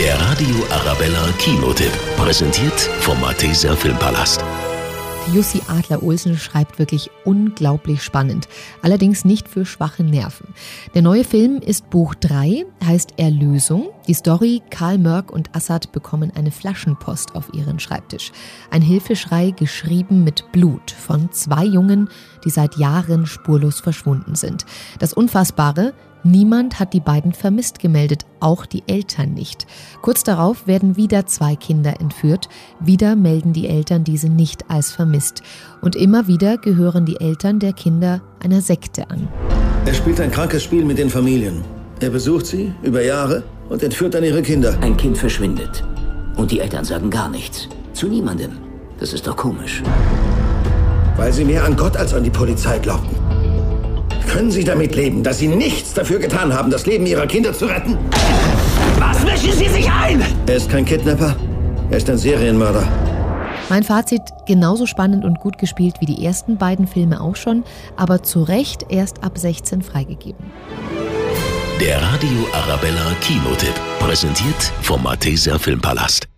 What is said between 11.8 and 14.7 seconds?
Buch 3, heißt Erlösung. Die Story,